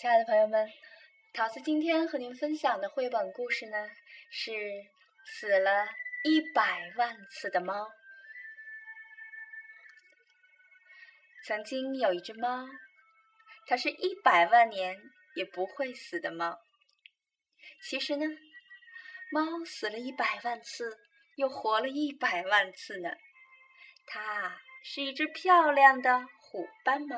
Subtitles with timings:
[0.00, 0.64] 亲爱的朋友们，
[1.32, 3.76] 桃子今天和您分享的绘本故事呢，
[4.30, 4.52] 是
[5.26, 5.88] 死了
[6.22, 7.90] 一百万次的猫。
[11.44, 12.64] 曾经有一只猫，
[13.66, 14.96] 它是一百万年
[15.34, 16.56] 也不会死的猫。
[17.82, 18.24] 其实呢，
[19.32, 20.96] 猫死了一百万次，
[21.34, 23.10] 又活了一百万次呢。
[24.06, 27.16] 它是一只漂亮的虎斑猫。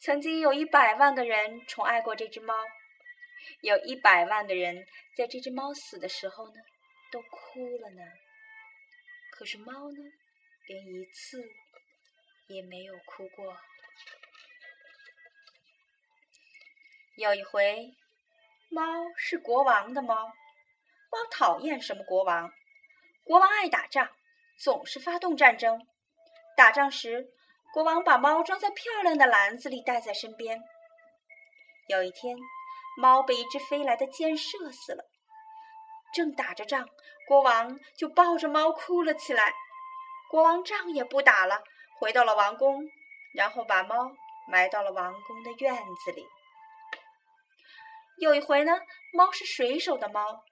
[0.00, 2.54] 曾经有一百万个人宠爱过这只猫，
[3.62, 6.54] 有一百万个人在这只猫死的时候呢，
[7.10, 8.02] 都哭了呢。
[9.32, 9.98] 可是猫呢，
[10.68, 11.42] 连一次
[12.46, 13.56] 也没有哭过。
[17.16, 17.92] 有一回，
[18.70, 18.82] 猫
[19.16, 20.14] 是国王的猫，
[21.10, 22.52] 猫讨厌什么国王？
[23.24, 24.08] 国王爱打仗，
[24.56, 25.84] 总是发动战争。
[26.56, 27.34] 打仗时。
[27.78, 30.60] 国王把猫装在漂亮的篮子里，带在身边。
[31.86, 32.36] 有一天，
[32.96, 35.04] 猫被一只飞来的箭射死了。
[36.12, 36.88] 正打着仗，
[37.28, 39.54] 国王就抱着猫哭了起来。
[40.28, 41.62] 国王仗也不打了，
[42.00, 42.82] 回到了王宫，
[43.32, 44.10] 然后把猫
[44.48, 46.26] 埋到了王宫的院子里。
[48.18, 48.72] 有一回呢，
[49.12, 50.42] 猫是水手的猫，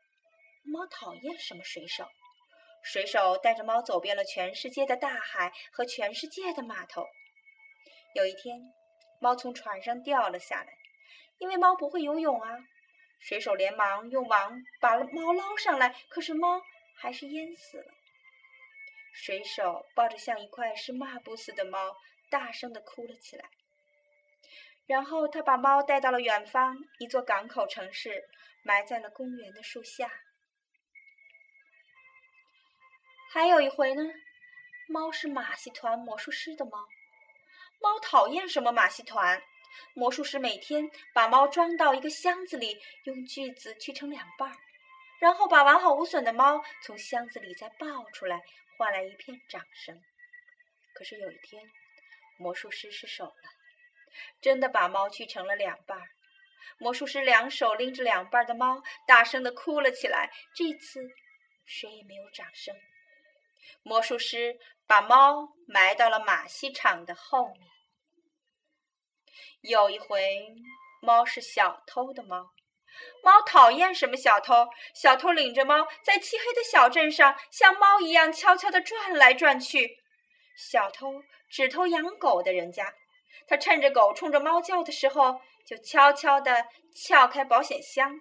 [0.62, 2.04] 猫讨厌什么水手？
[2.88, 7.04] 水手带着猫走遍了全世界的大海和全世界的码头。
[8.14, 8.60] 有一天，
[9.20, 10.72] 猫从船上掉了下来，
[11.38, 12.48] 因为猫不会游泳啊。
[13.18, 16.62] 水手连忙用网把猫捞上来，可是猫
[16.96, 17.92] 还是淹死了。
[19.12, 21.96] 水手抱着像一块是抹不死的猫，
[22.30, 23.50] 大声的哭了起来。
[24.86, 28.28] 然后他把猫带到了远方一座港口城市，
[28.62, 30.08] 埋在了公园的树下。
[33.28, 34.02] 还有一回呢，
[34.88, 36.86] 猫是马戏团魔术师的猫。
[37.80, 39.42] 猫讨厌什么马戏团？
[39.94, 44.56] 魔术师每天把猫装到一个箱子里，用锯子锯成两半儿，
[45.20, 48.42] 然后把完好无损的猫从箱子里再抱出来，
[48.78, 50.00] 换来一片掌声。
[50.94, 51.62] 可是有一天，
[52.38, 53.50] 魔术师失手了，
[54.40, 56.08] 真的把猫锯成了两半儿。
[56.78, 60.30] 魔术师两手拎着两半的猫，大声的哭了起来。
[60.54, 61.10] 这次，
[61.66, 62.74] 谁也没有掌声。
[63.82, 64.56] 魔术师
[64.86, 67.68] 把猫埋到了马戏场的后面。
[69.60, 70.38] 有一回，
[71.02, 72.52] 猫是小偷的猫，
[73.22, 74.68] 猫讨厌什么小偷？
[74.94, 79.98] 小偷领着猫在漆黑的小镇上，像猫一样悄悄地转来转去。
[80.56, 82.94] 小偷只偷养狗的人家，
[83.46, 88.18] 他趁着狗冲着猫叫的时候，就悄悄地撬开保险箱。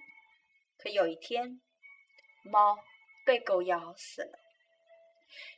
[0.78, 1.62] 可有一天，
[2.44, 2.78] 猫
[3.26, 4.45] 被狗咬死了。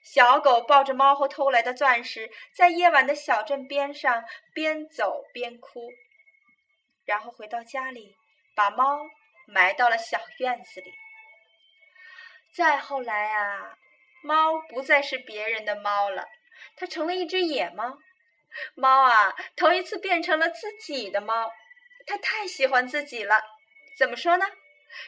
[0.01, 4.23] 小狗抱着猫和偷来的钻石，在夜晚的小镇边上
[4.53, 5.89] 边走边哭，
[7.05, 8.15] 然后回到家里，
[8.55, 8.99] 把猫
[9.47, 10.93] 埋到了小院子里。
[12.53, 13.77] 再后来啊，
[14.23, 16.25] 猫不再是别人的猫了，
[16.75, 17.97] 它成了一只野猫。
[18.75, 21.51] 猫啊，头一次变成了自己的猫，
[22.05, 23.43] 它太喜欢自己了。
[23.97, 24.45] 怎么说呢？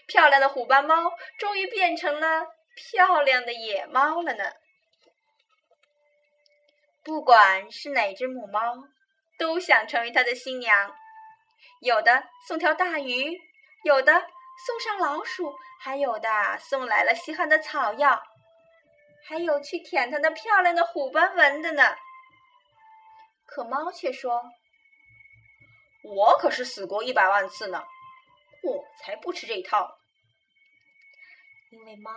[0.07, 2.45] 漂亮的虎斑猫终于变成了。
[2.79, 4.43] 漂亮的野猫了呢！
[7.03, 8.87] 不管是哪只母猫，
[9.37, 10.95] 都想成为它的新娘。
[11.81, 13.37] 有的送条大鱼，
[13.83, 14.13] 有的
[14.65, 18.21] 送上老鼠，还有的送来了稀罕的草药，
[19.27, 21.97] 还有去舔它那漂亮的虎斑纹的呢。
[23.45, 24.41] 可猫却说
[26.03, 27.83] ：“我可是死过一百万次呢，
[28.63, 29.97] 我才不吃这一套。”
[31.71, 32.11] 因为猫。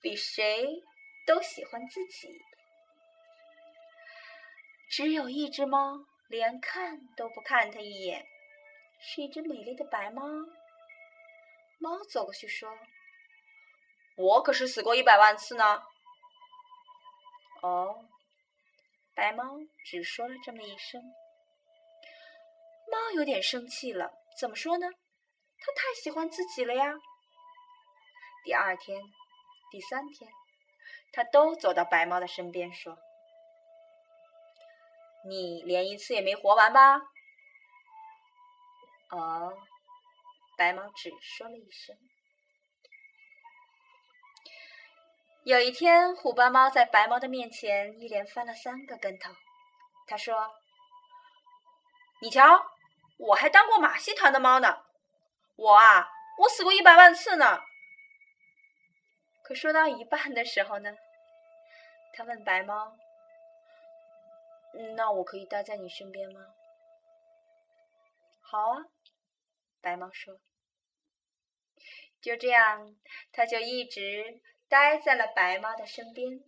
[0.00, 0.82] 比谁
[1.26, 2.40] 都喜欢自己。
[4.88, 8.24] 只有一只猫，连看都不看它一眼，
[9.00, 10.22] 是一只美丽的白猫。
[11.78, 12.70] 猫走过去说
[14.16, 15.82] ：“我可是死过一百万次呢。”
[17.62, 18.08] 哦，
[19.14, 21.02] 白猫只说了这么一声。
[22.90, 24.86] 猫有点生气了，怎么说呢？
[25.58, 26.94] 它太喜欢自己了呀。
[28.44, 29.00] 第二天。
[29.70, 30.30] 第三天，
[31.12, 32.96] 他都走到白猫的身边，说
[35.28, 36.98] ：“你连一次也没活完吧？”
[39.10, 39.58] 哦，
[40.56, 41.96] 白猫只说了一声。
[45.44, 49.32] 有一天，虎斑猫在白猫的面前一连翻了三个跟头。
[50.06, 50.54] 他说
[52.22, 52.64] ：“你瞧，
[53.18, 54.82] 我还当过马戏团的猫呢。
[55.56, 56.08] 我啊，
[56.38, 57.60] 我死过一百万次呢。”
[59.46, 60.92] 可说到一半的时候呢，
[62.12, 62.96] 他问白猫
[64.96, 66.40] ：“那我可以待在你身边吗？”
[68.42, 68.82] 好啊，
[69.80, 70.40] 白猫说。
[72.20, 72.96] 就这样，
[73.30, 76.40] 它就一直待在了白猫的身边。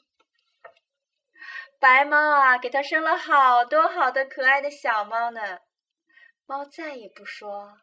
[1.78, 5.60] 白猫啊，给它生了好多好多可爱的小猫呢。
[6.46, 7.78] 猫再也不说：“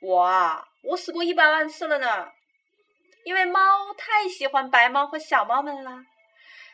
[0.00, 2.32] 我啊，我死过一百万次了呢。”
[3.24, 6.04] 因为猫太喜欢白猫和小猫们了，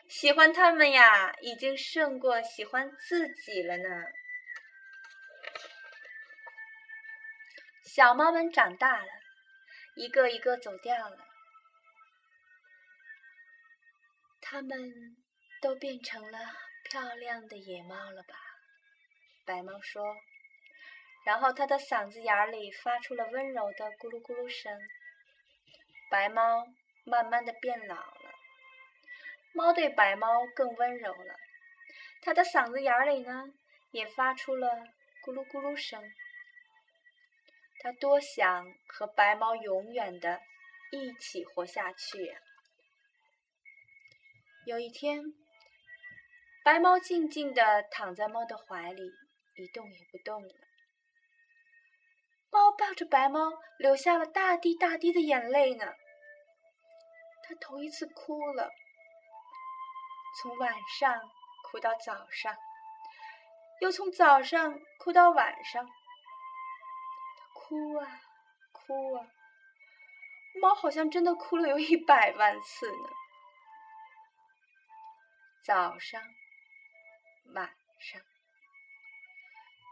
[0.07, 4.03] 喜欢它们呀，已经胜过喜欢自己了呢。
[7.83, 9.11] 小猫们长大了，
[9.95, 11.17] 一个一个走掉了，
[14.39, 15.17] 它们
[15.61, 16.39] 都变成了
[16.83, 18.35] 漂亮的野猫了吧？
[19.45, 20.15] 白猫说，
[21.25, 24.71] 然后它的嗓子眼里发出了温柔的咕噜咕噜声。
[26.09, 26.67] 白猫
[27.05, 28.31] 慢慢的变老了，
[29.53, 31.35] 猫对白猫更温柔了，
[32.21, 33.53] 它的嗓子眼里呢
[33.91, 34.67] 也发出了
[35.23, 36.01] 咕噜咕噜声。
[37.79, 40.41] 它多想和白猫永远的
[40.91, 42.37] 一起活下去。
[44.65, 45.21] 有一天，
[46.63, 49.11] 白猫静静的躺在猫的怀里，
[49.55, 50.66] 一动也不动了。
[52.77, 55.85] 抱着白猫，流下了大滴大滴的眼泪呢。
[57.43, 58.69] 他头一次哭了，
[60.41, 61.19] 从晚上
[61.63, 62.55] 哭到早上，
[63.81, 65.85] 又从早上哭到晚上。
[65.85, 68.21] 它哭啊
[68.71, 69.27] 哭啊，
[70.61, 73.09] 猫好像真的哭了有一百万次呢。
[75.65, 76.21] 早上，
[77.53, 78.21] 晚上，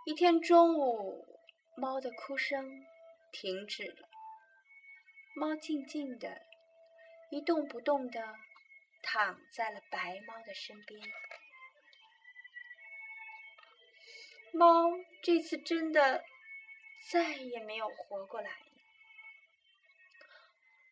[0.06, 1.35] 一天中午。
[1.78, 2.86] 猫的哭声
[3.34, 4.08] 停止了，
[5.36, 6.42] 猫静静的，
[7.30, 8.22] 一动不动的
[9.04, 11.02] 躺在了白猫的身边。
[14.54, 14.86] 猫
[15.22, 16.24] 这次真的
[17.12, 18.52] 再也没有活过来。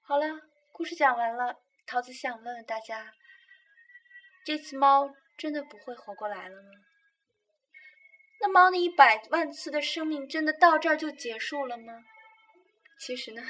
[0.02, 0.42] 好了，
[0.74, 1.62] 故事讲完了。
[1.86, 3.14] 桃子想问问大家：
[4.44, 6.70] 这次猫真的不会活过来了吗？
[8.44, 12.04] 那猫那一百万次的生命真的到这儿就结束了吗？
[13.00, 13.42] 其实呢，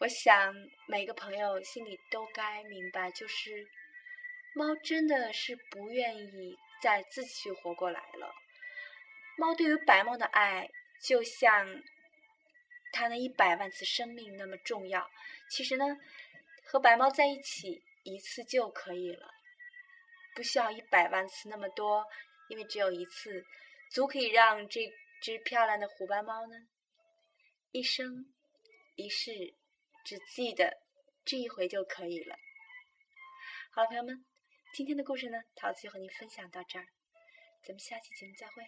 [0.00, 0.54] 我想
[0.86, 3.68] 每个朋友心里都该明白，就是
[4.54, 8.32] 猫真的是不愿意再自己活过来了。
[9.36, 10.66] 猫对于白猫的爱，
[11.02, 11.66] 就像
[12.92, 15.06] 它那一百万次生命那么重要。
[15.50, 15.84] 其实呢，
[16.64, 19.28] 和白猫在一起一次就可以了，
[20.34, 22.02] 不需要一百万次那么多，
[22.48, 23.44] 因为只有一次。
[23.90, 24.80] 足可以让这
[25.22, 26.54] 只漂亮的虎斑猫呢，
[27.70, 28.32] 一生
[28.94, 29.54] 一世
[30.04, 30.82] 只记得
[31.24, 32.36] 这一回就可以了。
[33.72, 34.24] 好了，朋友们，
[34.74, 36.86] 今天的故事呢，桃子就和您分享到这儿，
[37.62, 38.62] 咱们下期节目再会。